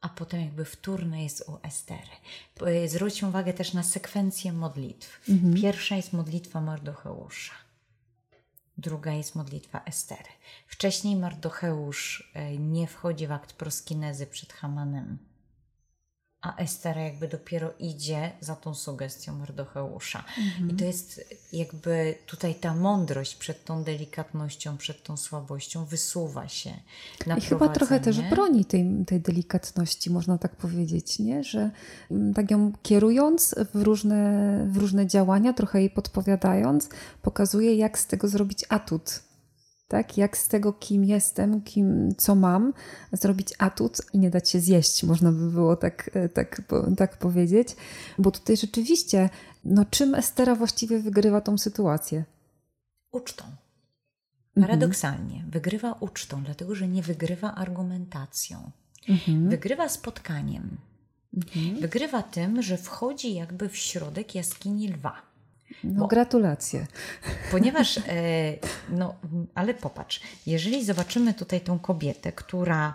[0.00, 2.88] a potem jakby wtórne jest u Estery.
[2.88, 5.28] Zwróćmy uwagę też na sekwencję modlitw.
[5.28, 5.54] Mhm.
[5.54, 7.52] Pierwsza jest modlitwa Mardocheusza
[8.80, 10.30] druga jest modlitwa Estery.
[10.66, 15.18] Wcześniej Mardocheusz e, nie wchodzi w akt proskinezy przed Hamanem,
[16.42, 20.24] a Estera jakby dopiero idzie za tą sugestią Mardocheusza.
[20.38, 20.70] Mhm.
[20.70, 21.20] I to jest
[21.52, 26.70] jakby tutaj ta mądrość przed tą delikatnością, przed tą słabością wysuwa się
[27.26, 31.44] na I chyba trochę też broni tej, tej delikatności, można tak powiedzieć, nie?
[31.44, 31.70] że
[32.10, 36.88] mm, tak ją kierując w różne, w różne działania, trochę jej podpowiadając,
[37.22, 39.29] pokazuje jak z tego zrobić atut
[39.90, 40.18] tak?
[40.18, 42.72] Jak z tego, kim jestem, kim, co mam,
[43.12, 46.62] zrobić atut i nie dać się zjeść, można by było tak, e, tak,
[46.96, 47.76] tak powiedzieć.
[48.18, 49.30] Bo tutaj rzeczywiście,
[49.64, 52.24] no czym Estera właściwie wygrywa tą sytuację?
[53.12, 53.44] Ucztą.
[53.44, 54.66] Mhm.
[54.66, 55.50] Paradoksalnie, mhm.
[55.50, 58.70] wygrywa ucztą, dlatego że nie wygrywa argumentacją.
[59.08, 59.48] Mhm.
[59.48, 60.76] Wygrywa spotkaniem.
[61.36, 61.80] Mhm.
[61.80, 65.29] Wygrywa tym, że wchodzi jakby w środek jaskini lwa.
[65.84, 66.86] No, gratulacje.
[67.50, 68.02] Ponieważ, e,
[68.88, 69.14] no,
[69.54, 72.94] ale popatrz, jeżeli zobaczymy tutaj tą kobietę, która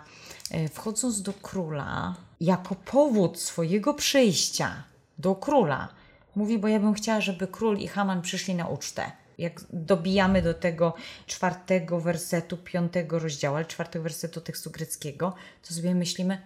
[0.50, 4.84] e, wchodząc do króla, jako powód swojego przyjścia
[5.18, 5.88] do króla,
[6.36, 9.12] mówi, bo ja bym chciała, żeby król i Haman przyszli na ucztę.
[9.38, 10.94] Jak dobijamy do tego
[11.26, 15.34] czwartego wersetu, piątego rozdziału, ale czwartego wersetu tekstu greckiego,
[15.68, 16.38] to sobie myślimy,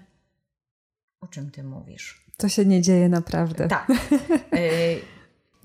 [1.21, 2.25] o czym ty mówisz?
[2.37, 3.69] To się nie dzieje naprawdę.
[3.69, 3.87] Tak.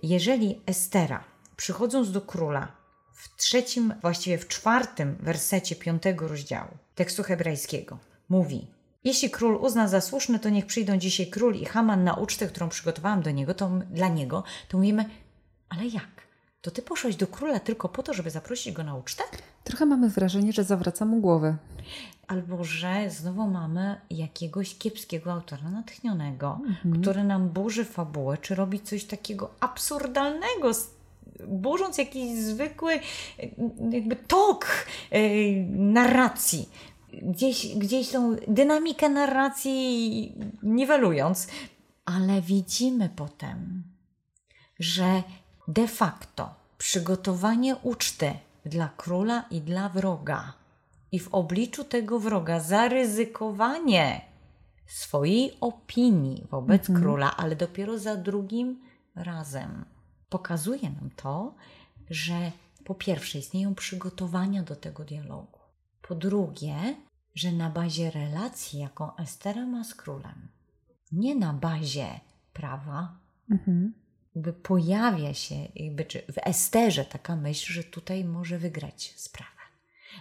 [0.06, 1.24] Jeżeli Estera,
[1.58, 2.72] przychodząc do króla,
[3.14, 7.98] w trzecim, właściwie w czwartym wersecie piątego rozdziału tekstu hebrajskiego,
[8.30, 8.68] mówi:
[9.04, 12.70] Jeśli król uzna za słuszne, to niech przyjdą dzisiaj król i Haman na ucztę, którą
[12.70, 15.10] przygotowałam do niego, to, dla niego, to mówimy:
[15.70, 16.25] Ale jak?
[16.66, 19.24] To ty poszłaś do króla tylko po to, żeby zaprosić go na ucztę?
[19.64, 21.58] Trochę mamy wrażenie, że zawraca mu głowę.
[22.28, 27.02] Albo że znowu mamy jakiegoś kiepskiego autora natchnionego, mhm.
[27.02, 30.72] który nam burzy fabułę, czy robi coś takiego absurdalnego,
[31.48, 33.00] burząc jakiś zwykły
[33.92, 34.68] jakby tok
[35.12, 35.20] yy,
[35.70, 36.70] narracji.
[37.14, 41.48] Gdzieś, gdzieś tą dynamikę narracji niwelując,
[42.06, 43.84] ale widzimy potem,
[44.80, 45.24] że
[45.68, 48.34] de facto przygotowanie uczty
[48.66, 50.54] dla króla i dla wroga
[51.12, 54.22] i w obliczu tego wroga zaryzykowanie
[54.88, 57.02] swojej opinii wobec mhm.
[57.02, 58.82] króla, ale dopiero za drugim
[59.16, 59.86] razem
[60.30, 61.56] pokazuje nam to,
[62.10, 62.52] że
[62.84, 65.60] po pierwsze istnieją przygotowania do tego dialogu.
[66.02, 66.96] Po drugie,
[67.36, 70.48] że na bazie relacji, jaką Estera ma z królem,
[71.12, 72.20] nie na bazie
[72.54, 73.18] prawa,
[73.52, 73.94] mhm.
[74.36, 79.50] Jakby pojawia się jakby, czy w Esterze taka myśl, że tutaj może wygrać sprawę.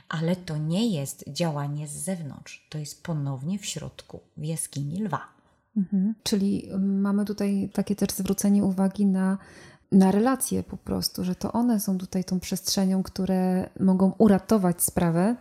[0.09, 5.20] Ale to nie jest działanie z zewnątrz, to jest ponownie w środku, w jaskini lwa.
[5.77, 6.14] Mhm.
[6.22, 9.38] Czyli mamy tutaj takie też zwrócenie uwagi na,
[9.92, 15.37] na relacje po prostu, że to one są tutaj tą przestrzenią, które mogą uratować sprawę,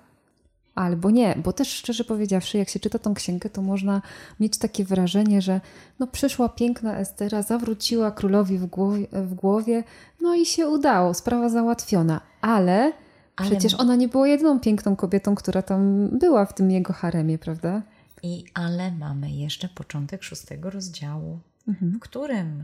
[0.75, 4.01] albo nie, bo też szczerze powiedziawszy, jak się czyta tą księgę, to można
[4.39, 5.61] mieć takie wrażenie, że
[5.99, 9.83] no przyszła piękna Estera, zawróciła królowi w głowie, w głowie
[10.21, 12.93] no i się udało, sprawa załatwiona, ale
[13.35, 13.49] ale...
[13.49, 17.81] Przecież ona nie była jedyną piękną kobietą, która tam była w tym jego haremie, prawda?
[18.23, 21.91] I ale mamy jeszcze początek szóstego rozdziału, mhm.
[21.91, 22.63] w którym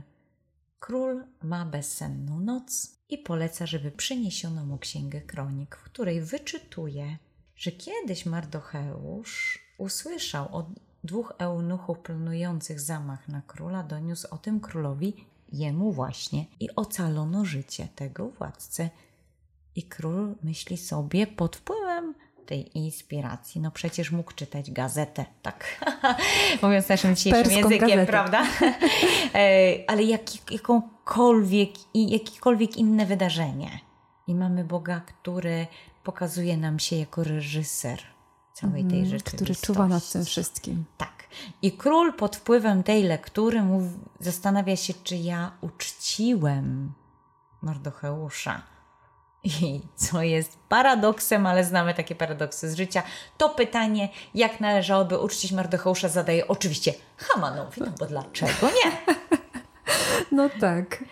[0.79, 7.17] król ma bezsenną noc i poleca, żeby przyniesiono mu księgę kronik, w której wyczytuje,
[7.59, 10.65] że kiedyś Mardocheusz usłyszał od
[11.03, 17.87] dwóch eunuchów planujących zamach na króla, doniósł o tym królowi jemu właśnie i ocalono życie
[17.95, 18.89] tego władcy
[19.75, 22.13] i król myśli sobie pod wpływem
[22.45, 25.85] tej inspiracji, no przecież mógł czytać gazetę, tak
[26.61, 28.05] mówiąc naszym dzisiejszym Perską językiem, gazetę.
[28.05, 28.43] prawda?
[29.35, 33.79] E, ale jak, jakąkolwiek, jakiekolwiek inne wydarzenie.
[34.27, 35.67] I mamy Boga, który
[36.11, 37.99] pokazuje nam się jako reżyser
[38.53, 39.35] całej tej mm, rzeczywistości.
[39.35, 40.85] Który czuwa nad tym wszystkim.
[40.97, 41.27] Tak.
[41.61, 46.93] I król pod wpływem tej lektury mówi, zastanawia się, czy ja uczciłem
[47.61, 48.61] Mardocheusza
[49.43, 53.03] i co jest paradoksem, ale znamy takie paradoksy z życia,
[53.37, 58.91] to pytanie, jak należałoby uczcić Mardocheusza, zadaje oczywiście Hamanowi, no bo dlaczego nie?
[60.31, 61.03] No tak.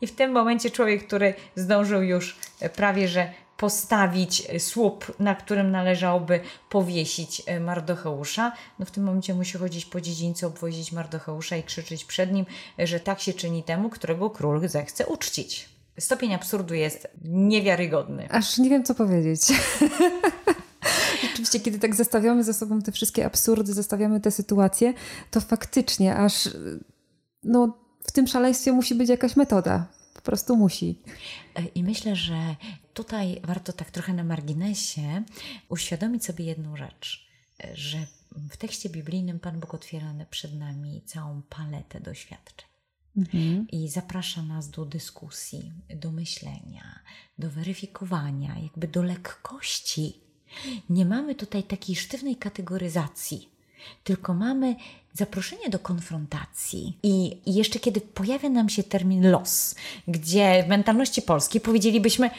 [0.00, 2.38] I w tym momencie człowiek, który zdążył już
[2.76, 9.58] prawie że postawić słup, na którym należałoby powiesić e, Mardocheusza, no w tym momencie musi
[9.58, 12.46] chodzić po dziedzińcu, obwozić Mardocheusza i krzyczeć przed nim,
[12.78, 15.68] że tak się czyni temu, którego król zechce uczcić.
[15.98, 18.28] Stopień absurdu jest niewiarygodny.
[18.30, 19.40] Aż nie wiem, co powiedzieć.
[21.32, 24.94] Oczywiście, kiedy tak zestawiamy ze sobą te wszystkie absurdy, zestawiamy te sytuacje,
[25.30, 26.48] to faktycznie aż
[27.44, 29.99] no, w tym szaleństwie musi być jakaś metoda.
[30.20, 30.98] Po prostu musi.
[31.54, 32.56] E, I myślę, że
[32.94, 35.22] tutaj warto tak trochę na marginesie
[35.68, 37.28] uświadomić sobie jedną rzecz,
[37.74, 38.06] że
[38.50, 42.68] w tekście biblijnym Pan Bóg otwiera przed nami całą paletę doświadczeń.
[43.16, 43.66] Mhm.
[43.72, 47.00] I zaprasza nas do dyskusji, do myślenia,
[47.38, 50.20] do weryfikowania, jakby do lekkości.
[50.90, 53.48] Nie mamy tutaj takiej sztywnej kategoryzacji,
[54.04, 54.76] tylko mamy
[55.12, 56.98] zaproszenie do konfrontacji.
[57.02, 59.74] I jeszcze kiedy pojawia nam się termin los,
[60.08, 62.30] gdzie w mentalności polskiej powiedzielibyśmy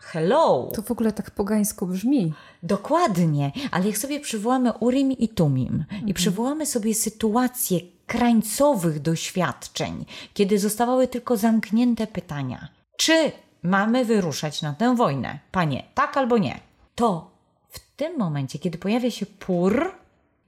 [0.00, 0.70] hello.
[0.74, 2.32] To w ogóle tak pogańsko brzmi.
[2.62, 6.08] Dokładnie, ale jak sobie przywołamy Urim i Tumim mhm.
[6.08, 12.68] i przywołamy sobie sytuację krańcowych doświadczeń, kiedy zostawały tylko zamknięte pytania.
[12.96, 15.38] Czy mamy wyruszać na tę wojnę?
[15.52, 16.60] Panie, tak albo nie?
[16.94, 17.30] To
[17.68, 19.94] w tym momencie, kiedy pojawia się pór,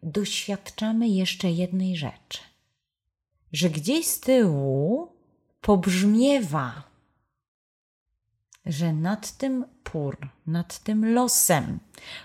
[0.03, 2.39] doświadczamy jeszcze jednej rzeczy.
[3.53, 5.09] Że gdzieś z tyłu
[5.61, 6.83] pobrzmiewa,
[8.67, 11.79] że nad tym pór, nad tym losem,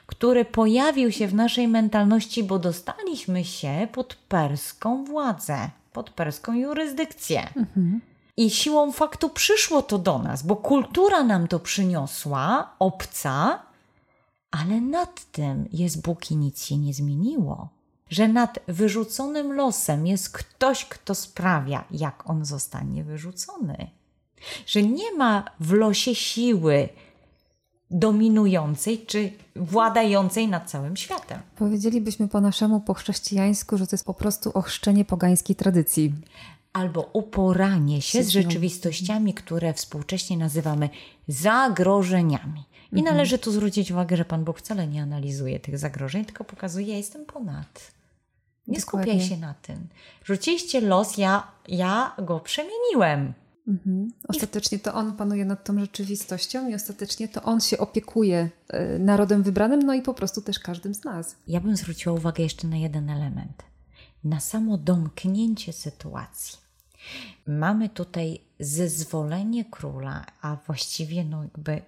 [0.06, 7.42] który pojawił się w naszej mentalności, bo dostaliśmy się pod perską władzę, pod perską jurysdykcję.
[7.56, 8.02] Mhm.
[8.38, 13.67] I siłą faktu przyszło to do nas, bo kultura nam to przyniosła, obca,
[14.52, 17.70] ale nad tym jest Bóg i nic się nie zmieniło.
[18.10, 23.88] Że nad wyrzuconym losem jest ktoś, kto sprawia, jak on zostanie wyrzucony.
[24.66, 26.90] Że nie ma w losie siły
[27.92, 31.40] dominującej czy władającej nad całym światem.
[31.56, 36.14] Powiedzielibyśmy po naszemu, po chrześcijańsku, że to jest po prostu ochrzczenie pogańskiej tradycji.
[36.74, 40.90] Albo uporanie się z rzeczywistościami, które współcześnie nazywamy
[41.28, 42.64] zagrożeniami.
[42.92, 43.16] I mhm.
[43.16, 46.98] należy tu zwrócić uwagę, że Pan Bóg wcale nie analizuje tych zagrożeń, tylko pokazuje, ja
[46.98, 47.92] jestem ponad.
[48.68, 49.14] Nie Dokładnie.
[49.14, 49.88] skupiaj się na tym.
[50.26, 53.34] Rzuciliście los, ja, ja go przemieniłem.
[53.68, 54.12] Mhm.
[54.28, 58.50] Ostatecznie to on panuje nad tą rzeczywistością i ostatecznie to on się opiekuje
[58.96, 61.36] y, narodem wybranym, no i po prostu też każdym z nas.
[61.48, 63.64] Ja bym zwróciła uwagę jeszcze na jeden element.
[64.24, 66.58] Na samo domknięcie sytuacji.
[67.48, 71.82] Mamy tutaj zezwolenie króla, a właściwie no jakby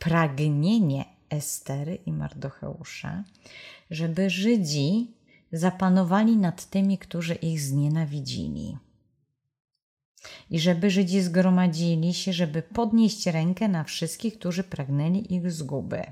[0.00, 3.24] pragnienie Estery i Mardocheusza,
[3.90, 5.10] żeby Żydzi
[5.52, 8.78] zapanowali nad tymi, którzy ich znienawidzili.
[10.50, 16.02] I żeby Żydzi zgromadzili się, żeby podnieść rękę na wszystkich, którzy pragnęli ich zguby.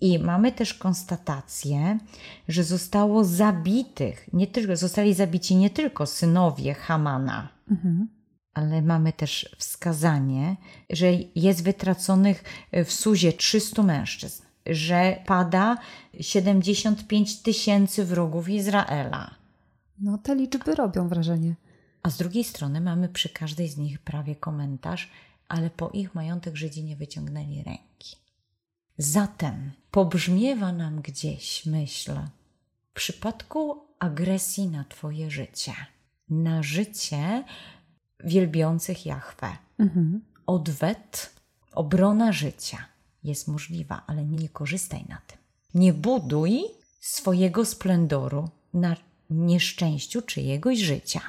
[0.00, 1.98] I mamy też konstatację,
[2.48, 8.21] że zostało zabitych, nie tylko, zostali zabici nie tylko synowie Hamana, mhm
[8.54, 10.56] ale mamy też wskazanie,
[10.90, 12.44] że jest wytraconych
[12.84, 15.78] w Suzie 300 mężczyzn, że pada
[16.20, 19.34] 75 tysięcy wrogów Izraela.
[19.98, 21.54] No, te liczby robią wrażenie.
[22.02, 25.10] A z drugiej strony mamy przy każdej z nich prawie komentarz,
[25.48, 28.16] ale po ich majątek Żydzi nie wyciągnęli ręki.
[28.98, 32.12] Zatem pobrzmiewa nam gdzieś myśl
[32.90, 35.72] w przypadku agresji na Twoje życie,
[36.28, 37.44] na życie
[38.24, 39.48] wielbiących Jahwe.
[39.78, 40.20] Mhm.
[40.46, 41.30] Odwet,
[41.72, 42.78] obrona życia
[43.24, 45.38] jest możliwa, ale nie korzystaj na tym.
[45.74, 46.64] Nie buduj
[47.00, 48.96] swojego splendoru na
[49.30, 51.20] nieszczęściu czyjegoś życia.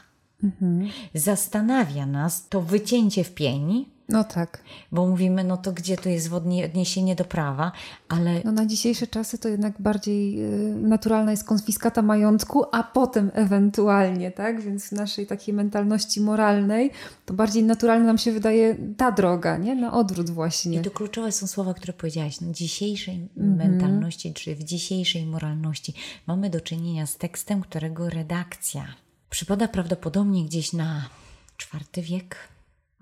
[0.44, 0.90] Mhm.
[1.14, 4.64] Zastanawia nas to wycięcie w pień, no tak.
[4.92, 7.72] Bo mówimy, no to gdzie to jest odniesienie do prawa,
[8.10, 8.42] ale...
[8.46, 14.32] No na dzisiejsze czasy to jednak bardziej y, naturalna jest konfiskata majątku, a potem ewentualnie,
[14.32, 14.62] tak?
[14.62, 16.92] Więc w naszej takiej mentalności moralnej
[17.26, 19.76] to bardziej naturalnie nam się wydaje ta droga, nie?
[19.76, 20.80] Na odwrót właśnie.
[20.80, 22.42] I to kluczowe są słowa, które powiedziałaś.
[22.42, 23.58] No, dzisiejszej mm -hmm.
[23.58, 25.94] mentalności, czy w dzisiejszej moralności
[26.28, 28.86] mamy do czynienia z tekstem, którego redakcja
[29.30, 31.10] przypada prawdopodobnie gdzieś na
[31.58, 32.53] czwarty wiek,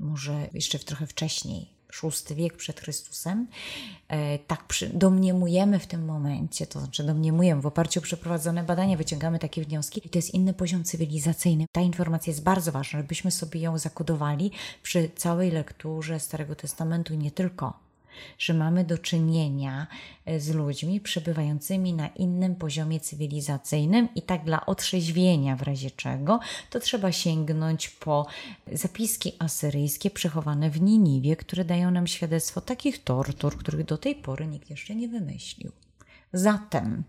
[0.01, 1.69] może jeszcze trochę wcześniej,
[2.03, 3.47] VI wiek przed Chrystusem,
[4.07, 8.97] e, tak przy, domniemujemy w tym momencie, to znaczy domniemujemy, w oparciu o przeprowadzone badania
[8.97, 11.65] wyciągamy takie wnioski i to jest inny poziom cywilizacyjny.
[11.71, 14.51] Ta informacja jest bardzo ważna, żebyśmy sobie ją zakodowali
[14.83, 17.90] przy całej lekturze Starego Testamentu i nie tylko.
[18.37, 19.87] Że mamy do czynienia
[20.25, 26.39] e, z ludźmi przebywającymi na innym poziomie cywilizacyjnym i tak dla otrzeźwienia w razie czego,
[26.69, 28.27] to trzeba sięgnąć po
[28.73, 34.47] zapiski asyryjskie przechowane w Niniwie, które dają nam świadectwo takich tortur, których do tej pory
[34.47, 35.71] nikt jeszcze nie wymyślił.
[36.33, 37.03] Zatem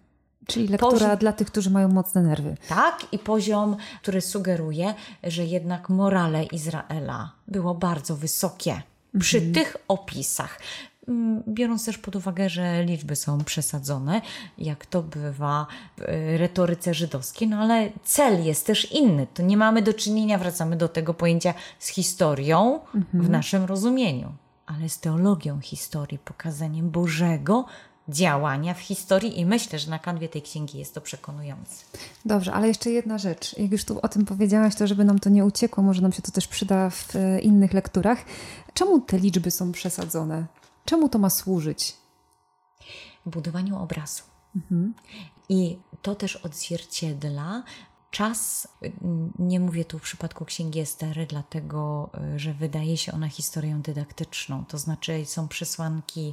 [0.47, 2.57] Czyli lektura poziom, dla tych, którzy mają mocne nerwy.
[2.69, 4.95] Tak, i poziom, który sugeruje,
[5.25, 8.83] że jednak morale Izraela było bardzo wysokie
[9.19, 9.55] przy mhm.
[9.55, 10.61] tych opisach.
[11.09, 14.21] Mm, biorąc też pod uwagę, że liczby są przesadzone,
[14.59, 15.67] jak to bywa
[15.99, 19.27] w y, retoryce żydowskiej, no ale cel jest też inny.
[19.35, 23.25] To nie mamy do czynienia, wracamy do tego pojęcia z historią mhm.
[23.25, 24.33] w naszym rozumieniu,
[24.67, 27.65] ale z teologią historii, pokazaniem Bożego
[28.09, 31.85] działania w historii i myślę, że na kanwie tej księgi jest to przekonujące.
[32.25, 33.59] Dobrze, ale jeszcze jedna rzecz.
[33.59, 36.23] Jak już tu o tym powiedziałaś, to żeby nam to nie uciekło, może nam się
[36.23, 38.19] to też przyda w e, innych lekturach.
[38.75, 40.47] Czemu te liczby są przesadzone?
[40.93, 41.97] Czemu to ma służyć?
[43.27, 44.23] Budowaniu obrazu.
[44.57, 44.95] Mhm.
[45.49, 47.63] I to też odzwierciedla
[48.13, 48.69] czas,
[49.39, 54.65] nie mówię tu w przypadku księgi Estery, dlatego e, że wydaje się ona historią dydaktyczną,
[54.65, 56.33] to znaczy są przesłanki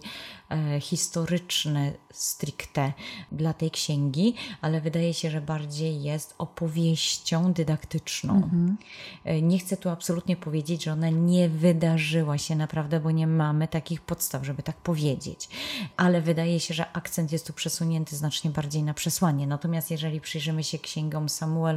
[0.49, 2.93] e, historyczne stricte
[3.31, 8.35] dla tej księgi, ale wydaje się, że bardziej jest opowieścią dydaktyczną.
[8.35, 8.77] Mhm.
[9.25, 13.67] E, nie chcę tu absolutnie powiedzieć, że ona nie wydarzyła się naprawdę, bo nie mamy
[13.67, 15.49] takich podstaw, żeby tak powiedzieć,
[15.97, 19.47] ale wydaje się, że akcent jest tu przesunięty znacznie bardziej na przesłanie.
[19.47, 21.68] Natomiast jeżeli przyjrzymy się księgom Samuela,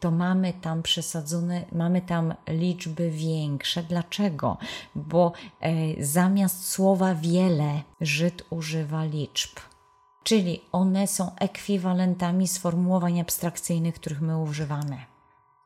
[0.00, 3.82] To mamy tam przesadzone, mamy tam liczby większe.
[3.82, 4.56] Dlaczego?
[4.94, 9.50] Bo e, zamiast słowa wiele Żyd używa liczb.
[10.22, 14.96] Czyli one są ekwiwalentami sformułowań abstrakcyjnych, których my używamy.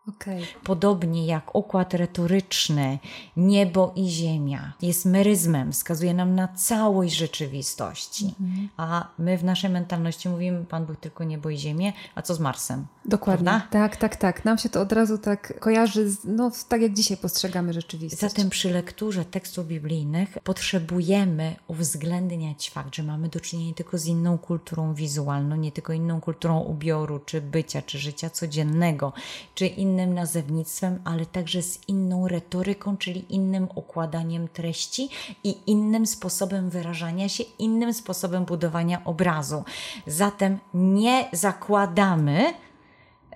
[0.09, 0.43] Okay.
[0.65, 2.99] Podobnie jak układ retoryczny
[3.37, 8.69] niebo i ziemia jest meryzmem, wskazuje nam na całość rzeczywistości, mhm.
[8.77, 12.41] a my w naszej mentalności mówimy Pan Bóg tylko niebo i ziemię, a co z
[12.41, 12.87] Marsem?
[13.05, 13.45] Dokładnie.
[13.45, 13.69] Prawda?
[13.71, 14.45] Tak, tak, tak.
[14.45, 18.33] Nam się to od razu tak kojarzy, z, no tak jak dzisiaj postrzegamy rzeczywistość.
[18.33, 24.07] Zatem przy lekturze tekstów biblijnych potrzebujemy uwzględniać fakt, że mamy do czynienia nie tylko z
[24.07, 29.13] inną kulturą wizualną, nie tylko inną kulturą ubioru, czy bycia, czy życia codziennego,
[29.55, 35.09] czy inną innym nazewnictwem, ale także z inną retoryką, czyli innym układaniem treści
[35.45, 39.65] i innym sposobem wyrażania się, innym sposobem budowania obrazu.
[40.07, 42.55] Zatem nie zakładamy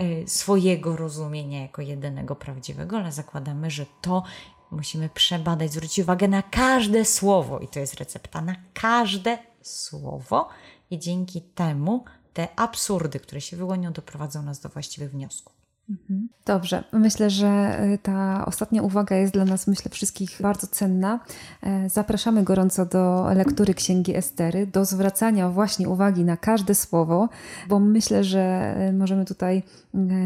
[0.01, 4.23] y, swojego rozumienia jako jedynego prawdziwego, ale zakładamy, że to
[4.71, 10.49] musimy przebadać, zwrócić uwagę na każde słowo i to jest recepta na każde słowo
[10.91, 15.56] i dzięki temu te absurdy, które się wyłonią, doprowadzą nas do właściwych wniosków.
[15.91, 16.29] Mhm.
[16.47, 21.21] Dobrze, myślę, że y, ta ostatnia uwaga jest dla nas, myślę, wszystkich bardzo cenna.
[21.63, 27.29] E, zapraszamy gorąco do lektury Księgi Estery, do zwracania właśnie uwagi na każde słowo,
[27.69, 29.63] bo myślę, że y, możemy tutaj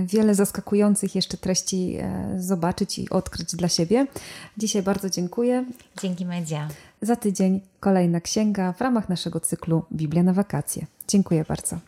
[0.07, 4.07] wiele zaskakujących jeszcze treści e, zobaczyć i odkryć dla siebie.
[4.59, 5.65] Dzisiaj bardzo dziękuję.
[6.03, 6.69] Dzięki Medzia.
[7.03, 10.87] Za tydzień kolejna księga w ramach naszego cyklu Biblia na wakacje.
[11.09, 11.81] Dziękuję bardzo.